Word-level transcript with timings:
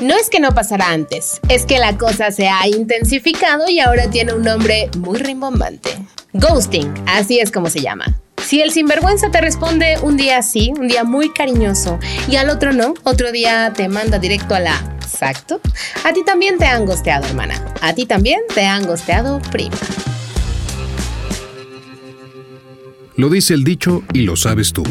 No 0.00 0.16
es 0.16 0.28
que 0.28 0.40
no 0.40 0.52
pasara 0.52 0.90
antes, 0.90 1.40
es 1.48 1.66
que 1.66 1.78
la 1.78 1.96
cosa 1.96 2.32
se 2.32 2.48
ha 2.48 2.66
intensificado 2.66 3.68
y 3.68 3.78
ahora 3.78 4.10
tiene 4.10 4.32
un 4.32 4.42
nombre 4.42 4.90
muy 4.98 5.18
rimbombante. 5.18 5.90
Ghosting, 6.32 6.92
así 7.06 7.38
es 7.38 7.52
como 7.52 7.70
se 7.70 7.80
llama. 7.80 8.06
Si 8.44 8.60
el 8.60 8.72
sinvergüenza 8.72 9.30
te 9.30 9.40
responde 9.40 9.98
un 10.02 10.16
día 10.16 10.42
sí, 10.42 10.72
un 10.76 10.88
día 10.88 11.04
muy 11.04 11.32
cariñoso, 11.32 11.98
y 12.28 12.36
al 12.36 12.50
otro 12.50 12.72
no, 12.72 12.94
otro 13.04 13.30
día 13.30 13.72
te 13.74 13.88
manda 13.88 14.18
directo 14.18 14.54
a 14.54 14.60
la 14.60 14.96
exacto, 15.00 15.60
a 16.02 16.12
ti 16.12 16.24
también 16.24 16.58
te 16.58 16.66
han 16.66 16.86
gosteado, 16.86 17.26
hermana. 17.26 17.64
A 17.80 17.94
ti 17.94 18.04
también 18.04 18.40
te 18.52 18.66
han 18.66 18.86
gosteado, 18.86 19.40
prima. 19.52 19.76
Lo 23.16 23.28
dice 23.28 23.54
el 23.54 23.62
dicho 23.62 24.02
y 24.12 24.22
lo 24.22 24.34
sabes 24.34 24.72
tú. 24.72 24.82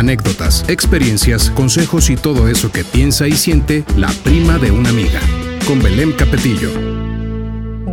Anécdotas, 0.00 0.64
experiencias, 0.66 1.50
consejos 1.50 2.08
y 2.08 2.16
todo 2.16 2.48
eso 2.48 2.72
que 2.72 2.84
piensa 2.84 3.28
y 3.28 3.32
siente 3.32 3.84
la 3.98 4.08
prima 4.24 4.56
de 4.56 4.70
una 4.70 4.88
amiga. 4.88 5.20
Con 5.66 5.82
Belén 5.82 6.12
Capetillo. 6.12 6.70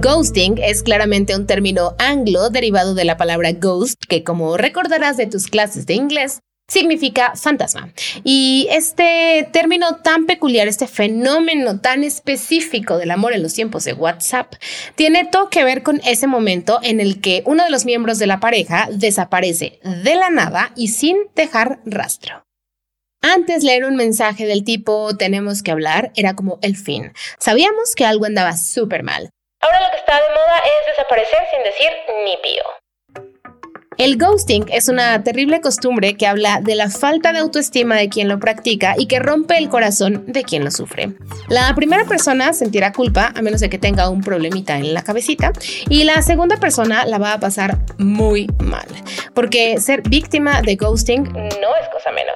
Ghosting 0.01 0.57
es 0.57 0.83
claramente 0.83 1.35
un 1.35 1.45
término 1.45 1.95
anglo 1.99 2.49
derivado 2.49 2.95
de 2.95 3.03
la 3.03 3.17
palabra 3.17 3.51
ghost, 3.51 4.01
que 4.07 4.23
como 4.23 4.55
recordarás 4.55 5.17
de 5.17 5.27
tus 5.27 5.47
clases 5.47 5.85
de 5.85 5.95
inglés, 5.95 6.39
significa 6.67 7.33
fantasma. 7.35 7.91
Y 8.23 8.67
este 8.71 9.47
término 9.51 9.97
tan 9.97 10.25
peculiar, 10.25 10.67
este 10.67 10.87
fenómeno 10.87 11.79
tan 11.79 12.03
específico 12.03 12.97
del 12.97 13.11
amor 13.11 13.33
en 13.33 13.43
los 13.43 13.53
tiempos 13.53 13.83
de 13.85 13.93
WhatsApp, 13.93 14.53
tiene 14.95 15.25
todo 15.25 15.49
que 15.49 15.63
ver 15.63 15.83
con 15.83 16.01
ese 16.05 16.27
momento 16.27 16.79
en 16.83 16.99
el 16.99 17.21
que 17.21 17.41
uno 17.45 17.63
de 17.63 17.69
los 17.69 17.85
miembros 17.85 18.19
de 18.19 18.27
la 18.27 18.39
pareja 18.39 18.87
desaparece 18.91 19.79
de 19.83 20.15
la 20.15 20.29
nada 20.29 20.71
y 20.75 20.89
sin 20.89 21.17
dejar 21.35 21.79
rastro. 21.85 22.43
Antes 23.21 23.63
leer 23.63 23.85
un 23.85 23.95
mensaje 23.95 24.45
del 24.45 24.63
tipo 24.63 25.15
tenemos 25.17 25.63
que 25.63 25.71
hablar 25.71 26.11
era 26.15 26.35
como 26.35 26.59
el 26.61 26.75
fin. 26.75 27.13
Sabíamos 27.39 27.95
que 27.95 28.05
algo 28.05 28.25
andaba 28.25 28.55
súper 28.55 29.03
mal. 29.03 29.29
Ahora 29.59 29.81
lo 29.81 29.91
que 29.91 29.97
está 29.97 30.15
de 30.15 30.29
moda 30.29 30.59
es 30.59 30.95
desaparecer 30.95 31.39
sin 31.51 31.63
decir 31.63 31.89
ni 32.23 32.37
pío. 32.37 32.63
El 33.97 34.17
ghosting 34.17 34.65
es 34.71 34.89
una 34.89 35.23
terrible 35.23 35.59
costumbre 35.59 36.15
que 36.15 36.27
habla 36.27 36.61
de 36.61 36.75
la 36.75 36.89
falta 36.89 37.33
de 37.33 37.39
autoestima 37.39 37.95
de 37.95 38.09
quien 38.09 38.27
lo 38.27 38.39
practica 38.39 38.93
y 38.95 39.07
que 39.07 39.19
rompe 39.19 39.57
el 39.57 39.69
corazón 39.69 40.23
de 40.27 40.43
quien 40.43 40.63
lo 40.63 40.69
sufre. 40.69 41.13
La 41.49 41.73
primera 41.73 42.05
persona 42.05 42.53
sentirá 42.53 42.91
culpa 42.91 43.33
a 43.35 43.41
menos 43.41 43.59
de 43.59 43.69
que 43.69 43.79
tenga 43.79 44.09
un 44.09 44.21
problemita 44.21 44.77
en 44.77 44.93
la 44.93 45.01
cabecita 45.01 45.51
y 45.89 46.03
la 46.03 46.21
segunda 46.21 46.57
persona 46.57 47.05
la 47.05 47.17
va 47.17 47.33
a 47.33 47.39
pasar 47.39 47.79
muy 47.97 48.47
mal, 48.59 48.87
porque 49.33 49.79
ser 49.79 50.03
víctima 50.07 50.61
de 50.61 50.75
ghosting 50.75 51.23
no 51.23 51.75
es 51.81 51.89
cosa 51.91 52.11
menor 52.11 52.35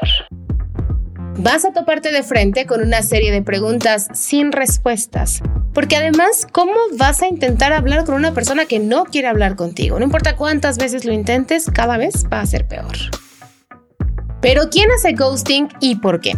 vas 1.38 1.66
a 1.66 1.74
toparte 1.74 2.12
de 2.12 2.22
frente 2.24 2.68
con 2.68 2.82
una 2.82 3.02
serie 3.02 3.32
de 3.32 3.42
preguntas 3.42 4.10
sin 4.14 4.52
respuestas. 4.52 5.42
Porque 5.74 5.96
además, 5.96 6.48
¿cómo 6.52 6.74
vas 6.98 7.22
a 7.22 7.28
intentar 7.28 7.72
hablar 7.72 8.04
con 8.06 8.16
una 8.16 8.34
persona 8.34 8.66
que 8.66 8.80
no 8.80 9.06
quiere 9.06 9.28
hablar 9.28 9.56
contigo? 9.56 9.98
No 10.00 10.06
importa 10.06 10.36
cuántas 10.36 10.78
veces 10.78 11.06
lo 11.06 11.14
intentes, 11.14 11.70
cada 11.74 11.98
vez 11.98 12.26
va 12.32 12.42
a 12.42 12.46
ser 12.46 12.68
peor. 12.68 12.98
Pero 14.42 14.70
¿quién 14.70 14.90
hace 14.92 15.14
ghosting 15.14 15.70
y 15.80 15.96
por 15.96 16.20
qué? 16.20 16.34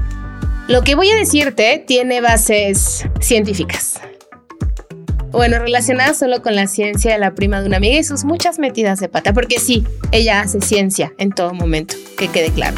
Lo 0.68 0.84
que 0.84 0.96
voy 0.96 1.10
a 1.10 1.16
decirte 1.16 1.84
tiene 1.86 2.22
bases 2.22 3.06
científicas. 3.20 4.00
Bueno, 5.32 5.58
relacionadas 5.58 6.20
solo 6.20 6.44
con 6.44 6.56
la 6.56 6.68
ciencia 6.68 7.14
de 7.14 7.18
la 7.18 7.34
prima 7.34 7.60
de 7.60 7.68
una 7.68 7.78
amiga 7.78 7.98
y 7.98 8.04
sus 8.04 8.24
muchas 8.24 8.60
metidas 8.60 9.00
de 9.00 9.10
pata, 9.10 9.34
porque 9.34 9.60
sí, 9.60 9.84
ella 10.12 10.42
hace 10.42 10.62
ciencia 10.62 11.12
en 11.18 11.32
todo 11.32 11.56
momento, 11.56 11.96
que 12.18 12.28
quede 12.28 12.52
claro. 12.52 12.78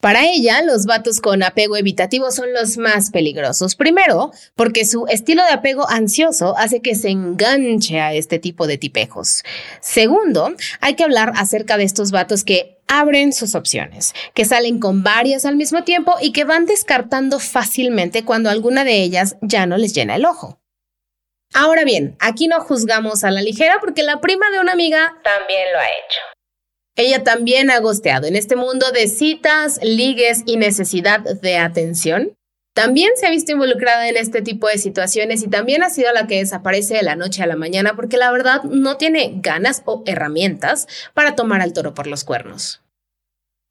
Para 0.00 0.24
ella, 0.24 0.62
los 0.62 0.86
vatos 0.86 1.20
con 1.20 1.42
apego 1.42 1.76
evitativo 1.76 2.30
son 2.30 2.54
los 2.54 2.78
más 2.78 3.10
peligrosos. 3.10 3.76
Primero, 3.76 4.32
porque 4.54 4.86
su 4.86 5.06
estilo 5.06 5.44
de 5.44 5.52
apego 5.52 5.88
ansioso 5.88 6.56
hace 6.56 6.80
que 6.80 6.94
se 6.94 7.10
enganche 7.10 8.00
a 8.00 8.14
este 8.14 8.38
tipo 8.38 8.66
de 8.66 8.78
tipejos. 8.78 9.42
Segundo, 9.80 10.54
hay 10.80 10.94
que 10.94 11.04
hablar 11.04 11.32
acerca 11.36 11.76
de 11.76 11.84
estos 11.84 12.12
vatos 12.12 12.44
que 12.44 12.78
abren 12.88 13.34
sus 13.34 13.54
opciones, 13.54 14.14
que 14.34 14.46
salen 14.46 14.80
con 14.80 15.02
varias 15.02 15.44
al 15.44 15.56
mismo 15.56 15.84
tiempo 15.84 16.14
y 16.20 16.32
que 16.32 16.44
van 16.44 16.64
descartando 16.64 17.38
fácilmente 17.38 18.24
cuando 18.24 18.48
alguna 18.48 18.84
de 18.84 19.02
ellas 19.02 19.36
ya 19.42 19.66
no 19.66 19.76
les 19.76 19.94
llena 19.94 20.16
el 20.16 20.24
ojo. 20.24 20.58
Ahora 21.52 21.84
bien, 21.84 22.16
aquí 22.20 22.48
no 22.48 22.60
juzgamos 22.60 23.22
a 23.22 23.30
la 23.30 23.42
ligera 23.42 23.78
porque 23.80 24.02
la 24.02 24.20
prima 24.20 24.50
de 24.50 24.60
una 24.60 24.72
amiga 24.72 25.14
también 25.22 25.72
lo 25.72 25.78
ha 25.78 25.84
hecho. 25.84 26.20
Ella 27.00 27.24
también 27.24 27.70
ha 27.70 27.80
gosteado 27.80 28.26
en 28.26 28.36
este 28.36 28.56
mundo 28.56 28.92
de 28.92 29.08
citas, 29.08 29.80
ligues 29.82 30.42
y 30.44 30.58
necesidad 30.58 31.20
de 31.20 31.56
atención. 31.56 32.36
También 32.74 33.12
se 33.16 33.26
ha 33.26 33.30
visto 33.30 33.52
involucrada 33.52 34.06
en 34.06 34.18
este 34.18 34.42
tipo 34.42 34.68
de 34.68 34.76
situaciones 34.76 35.42
y 35.42 35.48
también 35.48 35.82
ha 35.82 35.88
sido 35.88 36.12
la 36.12 36.26
que 36.26 36.40
desaparece 36.40 36.92
de 36.92 37.02
la 37.02 37.16
noche 37.16 37.42
a 37.42 37.46
la 37.46 37.56
mañana 37.56 37.96
porque 37.96 38.18
la 38.18 38.30
verdad 38.30 38.64
no 38.64 38.98
tiene 38.98 39.32
ganas 39.36 39.80
o 39.86 40.02
herramientas 40.04 40.88
para 41.14 41.34
tomar 41.36 41.62
al 41.62 41.72
toro 41.72 41.94
por 41.94 42.06
los 42.06 42.22
cuernos. 42.22 42.82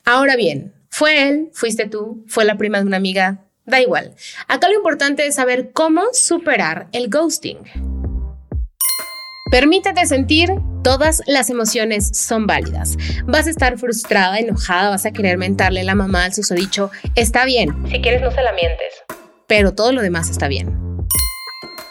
Ahora 0.06 0.36
bien, 0.36 0.74
fue 0.90 1.30
él, 1.30 1.52
fuiste 1.54 1.88
tú, 1.88 2.24
fue 2.26 2.46
la 2.46 2.58
prima 2.58 2.80
de 2.80 2.88
una 2.88 2.98
amiga, 2.98 3.46
da 3.64 3.80
igual. 3.80 4.16
Acá 4.48 4.70
lo 4.70 4.76
importante 4.76 5.28
es 5.28 5.36
saber 5.36 5.72
cómo 5.72 6.02
superar 6.14 6.88
el 6.94 7.10
ghosting. 7.12 7.60
Permítete 9.52 10.08
sentir, 10.08 10.50
todas 10.84 11.22
las 11.28 11.50
emociones 11.50 12.10
son 12.14 12.48
válidas. 12.48 12.98
Vas 13.26 13.48
a 13.48 13.50
estar 13.50 13.78
frustrada, 13.78 14.40
enojada, 14.40 14.90
vas 14.90 15.06
a 15.06 15.12
querer 15.12 15.38
mentarle 15.38 15.82
a 15.82 15.84
la 15.84 15.96
mamá 15.96 16.26
al 16.26 16.34
susodicho, 16.34 16.92
está 17.16 17.46
bien. 17.46 17.76
Si 17.90 18.02
quieres 18.02 18.22
no 18.22 18.32
se 18.32 18.42
la 18.42 18.54
mientes. 18.54 18.94
Pero 19.48 19.74
todo 19.74 19.92
lo 19.92 20.02
demás 20.02 20.30
está 20.30 20.48
bien. 20.48 20.89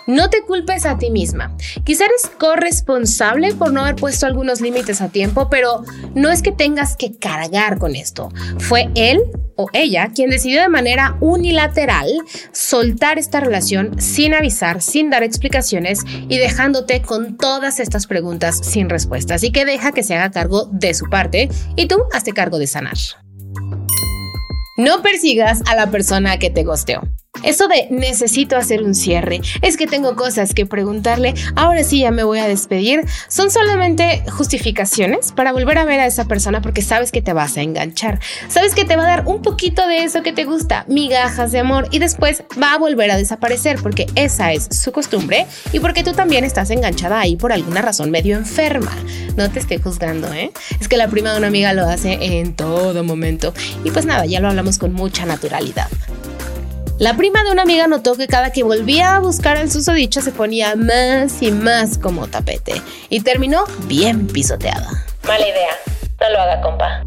No 0.09 0.31
te 0.31 0.41
culpes 0.41 0.87
a 0.87 0.97
ti 0.97 1.11
misma. 1.11 1.55
Quizá 1.85 2.07
eres 2.07 2.31
corresponsable 2.39 3.53
por 3.53 3.75
no 3.75 3.83
haber 3.83 3.97
puesto 3.97 4.25
algunos 4.25 4.63
límites 4.63 5.03
a 5.03 5.11
tiempo, 5.11 5.51
pero 5.51 5.85
no 6.15 6.31
es 6.31 6.41
que 6.41 6.51
tengas 6.51 6.97
que 6.97 7.19
cargar 7.19 7.79
con 7.79 7.95
esto. 7.95 8.31
Fue 8.59 8.89
él 8.95 9.21
o 9.57 9.69
ella 9.75 10.11
quien 10.15 10.31
decidió 10.31 10.63
de 10.63 10.71
manera 10.71 11.19
unilateral 11.21 12.11
soltar 12.53 13.19
esta 13.19 13.41
relación 13.41 14.01
sin 14.01 14.33
avisar, 14.33 14.81
sin 14.81 15.11
dar 15.11 15.23
explicaciones 15.23 16.05
y 16.07 16.39
dejándote 16.39 17.03
con 17.03 17.37
todas 17.37 17.79
estas 17.79 18.07
preguntas 18.07 18.61
sin 18.63 18.89
respuesta. 18.89 19.35
Así 19.35 19.53
que 19.53 19.67
deja 19.67 19.93
que 19.93 20.05
se 20.05 20.15
haga 20.15 20.31
cargo 20.31 20.71
de 20.73 20.95
su 20.95 21.11
parte 21.11 21.51
y 21.77 21.85
tú 21.85 21.99
hazte 22.15 22.33
cargo 22.33 22.59
de 22.59 22.67
sanar. 22.67 22.97
No 24.79 25.03
persigas 25.03 25.61
a 25.67 25.75
la 25.75 25.91
persona 25.91 26.39
que 26.39 26.49
te 26.49 26.65
gosteó. 26.65 27.03
Eso 27.43 27.69
de 27.69 27.87
necesito 27.91 28.57
hacer 28.57 28.83
un 28.83 28.95
cierre, 28.95 29.41
es 29.63 29.77
que 29.77 29.87
tengo 29.87 30.17
cosas 30.17 30.55
que 30.55 30.67
preguntarle, 30.67 31.35
ahora 31.57 31.85
sí 31.85 32.01
ya 32.01 32.11
me 32.11 32.25
voy 32.25 32.39
a 32.39 32.49
despedir, 32.49 33.05
son 33.29 33.51
solamente 33.51 34.23
justificaciones 34.31 35.33
para 35.33 35.53
volver 35.53 35.79
a 35.79 35.85
ver 35.85 36.01
a 36.01 36.07
esa 36.07 36.25
persona 36.27 36.61
porque 36.63 36.83
sabes 36.83 37.13
que 37.13 37.23
te 37.23 37.33
vas 37.33 37.57
a 37.57 37.63
enganchar, 37.63 38.21
sabes 38.49 38.75
que 38.75 38.85
te 38.85 38.97
va 38.97 39.05
a 39.05 39.07
dar 39.07 39.23
un 39.27 39.43
poquito 39.43 39.87
de 39.87 40.05
eso 40.05 40.23
que 40.23 40.33
te 40.33 40.45
gusta, 40.45 40.85
migajas 40.89 41.53
de 41.53 41.61
amor 41.61 41.89
y 41.91 41.99
después 41.99 42.43
va 42.61 42.75
a 42.75 42.79
volver 42.79 43.11
a 43.11 43.17
desaparecer 43.17 43.79
porque 43.83 44.07
esa 44.15 44.53
es 44.53 44.69
su 44.71 44.93
costumbre 44.93 45.47
y 45.73 45.81
porque 45.81 46.03
tú 46.03 46.13
también 46.13 46.45
estás 46.45 46.71
enganchada 46.71 47.21
ahí 47.21 47.37
por 47.37 47.53
alguna 47.53 47.83
razón 47.83 48.11
medio 48.11 48.37
enferma. 48.37 48.93
No 49.37 49.51
te 49.51 49.61
estoy 49.61 49.79
juzgando, 49.79 50.33
¿eh? 50.33 50.51
Es 50.81 50.89
que 50.89 50.97
la 50.97 51.09
prima 51.09 51.33
de 51.33 51.39
una 51.39 51.47
amiga 51.47 51.73
lo 51.73 51.85
hace 51.85 52.19
en 52.21 52.55
todo 52.55 53.05
momento 53.05 53.55
y 53.85 53.91
pues 53.91 54.05
nada, 54.05 54.27
ya 54.27 54.41
lo 54.41 54.49
hablamos 54.49 54.79
con 54.79 54.93
mucha 54.93 55.27
naturalidad. 55.27 55.89
La 56.99 57.17
prima 57.17 57.45
de 57.45 57.53
una 57.53 57.63
amiga 57.63 57.87
notó 57.87 58.17
que 58.17 58.27
cada 58.27 58.51
que 58.51 58.65
volvía 58.65 59.15
a 59.15 59.21
buscar 59.21 59.57
al 59.57 59.71
susodicho 59.71 60.21
se 60.21 60.33
ponía 60.33 60.75
más 60.75 61.41
y 61.43 61.53
más 61.53 61.97
como 61.97 62.27
tapete 62.27 62.83
y 63.09 63.21
terminó 63.21 63.65
bien 63.87 64.27
pisoteada. 64.27 64.89
Mala 65.25 65.47
idea, 65.47 65.71
no 66.21 66.31
lo 66.31 66.41
haga, 66.41 66.61
compa. 66.61 67.05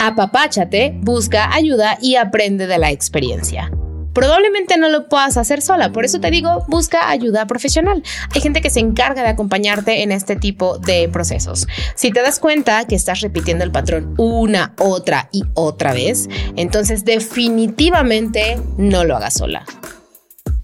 Apapáchate, 0.00 0.92
busca 0.96 1.54
ayuda 1.54 1.96
y 2.02 2.16
aprende 2.16 2.66
de 2.66 2.76
la 2.76 2.90
experiencia 2.90 3.70
probablemente 4.12 4.76
no 4.78 4.88
lo 4.88 5.08
puedas 5.08 5.36
hacer 5.36 5.62
sola. 5.62 5.92
Por 5.92 6.04
eso 6.04 6.20
te 6.20 6.30
digo, 6.30 6.64
busca 6.68 7.10
ayuda 7.10 7.46
profesional. 7.46 8.02
Hay 8.34 8.40
gente 8.40 8.60
que 8.60 8.70
se 8.70 8.80
encarga 8.80 9.22
de 9.22 9.28
acompañarte 9.28 10.02
en 10.02 10.12
este 10.12 10.36
tipo 10.36 10.78
de 10.78 11.08
procesos. 11.08 11.66
Si 11.94 12.10
te 12.10 12.22
das 12.22 12.38
cuenta 12.38 12.86
que 12.86 12.94
estás 12.94 13.20
repitiendo 13.20 13.64
el 13.64 13.70
patrón 13.70 14.14
una, 14.18 14.74
otra 14.78 15.28
y 15.32 15.44
otra 15.54 15.92
vez, 15.92 16.28
entonces 16.56 17.04
definitivamente 17.04 18.58
no 18.76 19.04
lo 19.04 19.16
hagas 19.16 19.34
sola. 19.34 19.64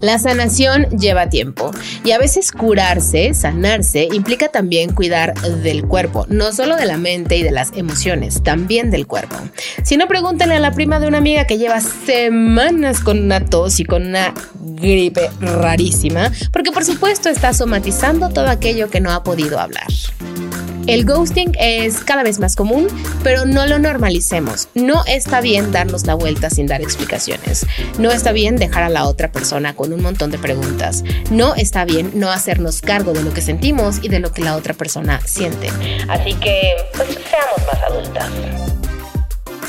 La 0.05 0.19
sanación 0.19 0.83
lleva 0.91 1.29
tiempo 1.29 1.71
y 2.03 2.11
a 2.11 2.19
veces 2.19 2.51
curarse, 2.51 3.33
sanarse, 3.33 4.07
implica 4.13 4.49
también 4.49 4.93
cuidar 4.93 5.33
del 5.63 5.87
cuerpo, 5.87 6.27
no 6.29 6.51
solo 6.51 6.75
de 6.75 6.85
la 6.85 6.97
mente 6.97 7.37
y 7.37 7.41
de 7.41 7.49
las 7.49 7.71
emociones, 7.75 8.43
también 8.43 8.91
del 8.91 9.07
cuerpo. 9.07 9.35
Si 9.83 9.97
no, 9.97 10.07
pregúntale 10.07 10.53
a 10.53 10.59
la 10.59 10.73
prima 10.73 10.99
de 10.99 11.07
una 11.07 11.17
amiga 11.17 11.47
que 11.47 11.57
lleva 11.57 11.81
semanas 11.81 12.99
con 12.99 13.17
una 13.17 13.43
tos 13.45 13.79
y 13.79 13.85
con 13.85 14.05
una 14.05 14.31
gripe 14.53 15.31
rarísima, 15.39 16.31
porque 16.53 16.71
por 16.71 16.85
supuesto 16.85 17.29
está 17.29 17.55
somatizando 17.55 18.29
todo 18.29 18.49
aquello 18.49 18.91
que 18.91 19.01
no 19.01 19.11
ha 19.11 19.23
podido 19.23 19.59
hablar. 19.59 19.87
El 20.87 21.03
ghosting 21.03 21.53
es 21.59 22.01
cada 22.01 22.21
vez 22.21 22.39
más 22.39 22.55
común, 22.55 22.87
pero 23.23 23.45
no 23.45 23.65
lo 23.65 23.79
normalicemos. 23.79 24.67
No 24.75 25.03
está 25.07 25.41
bien 25.41 25.71
darnos 25.71 26.05
la 26.05 26.13
vuelta 26.13 26.51
sin 26.51 26.67
dar 26.67 26.81
explicaciones. 26.81 27.65
No 27.97 28.11
está 28.11 28.31
bien 28.31 28.55
dejar 28.57 28.83
a 28.83 28.89
la 28.89 29.05
otra 29.05 29.31
persona 29.31 29.75
con 29.75 29.93
un 29.93 30.01
montón 30.03 30.29
de 30.29 30.37
preguntas. 30.37 31.03
No 31.31 31.55
está 31.55 31.85
bien 31.85 32.11
no 32.13 32.29
hacernos 32.29 32.81
cargo 32.81 33.13
de 33.13 33.23
lo 33.23 33.33
que 33.33 33.41
sentimos 33.41 33.97
y 34.03 34.09
de 34.09 34.19
lo 34.19 34.31
que 34.31 34.43
la 34.43 34.55
otra 34.55 34.75
persona 34.75 35.19
siente. 35.25 35.69
Así 36.07 36.33
que, 36.35 36.75
pues 36.95 37.09
seamos 37.29 37.65
más 37.65 37.83
adultas. 37.83 38.29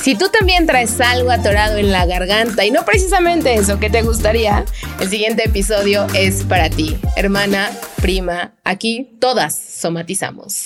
Si 0.02 0.14
tú 0.14 0.28
también 0.28 0.66
traes 0.66 1.00
algo 1.00 1.30
atorado 1.30 1.78
en 1.78 1.90
la 1.90 2.06
garganta 2.06 2.64
y 2.64 2.70
no 2.70 2.84
precisamente 2.84 3.54
eso 3.54 3.80
que 3.80 3.90
te 3.90 4.02
gustaría, 4.02 4.64
el 5.00 5.08
siguiente 5.08 5.44
episodio 5.44 6.06
es 6.14 6.44
para 6.44 6.70
ti, 6.70 6.96
hermana, 7.16 7.70
prima, 8.00 8.52
aquí 8.62 9.16
todas 9.18 9.58
somatizamos. 9.58 10.65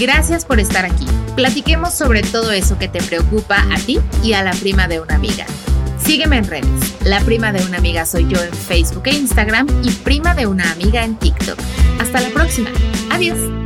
Gracias 0.00 0.46
por 0.46 0.58
estar 0.58 0.86
aquí. 0.86 1.04
Platiquemos 1.36 1.92
sobre 1.92 2.22
todo 2.22 2.52
eso 2.52 2.78
que 2.78 2.88
te 2.88 3.02
preocupa 3.02 3.62
a 3.70 3.78
ti 3.78 4.00
y 4.22 4.32
a 4.32 4.42
la 4.42 4.52
prima 4.52 4.88
de 4.88 4.98
una 4.98 5.14
amiga. 5.14 5.44
Sígueme 6.02 6.38
en 6.38 6.46
redes. 6.46 6.94
La 7.04 7.20
prima 7.20 7.52
de 7.52 7.62
una 7.66 7.76
amiga 7.76 8.06
soy 8.06 8.26
yo 8.26 8.42
en 8.42 8.50
Facebook 8.50 9.02
e 9.04 9.12
Instagram 9.12 9.66
y 9.84 9.90
prima 9.90 10.34
de 10.34 10.46
una 10.46 10.72
amiga 10.72 11.04
en 11.04 11.16
TikTok. 11.16 11.58
Hasta 12.00 12.22
la 12.22 12.30
próxima. 12.30 12.70
Adiós. 13.10 13.59